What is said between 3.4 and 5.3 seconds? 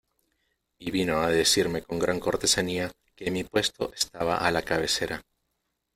puesto estaba a la cabecera.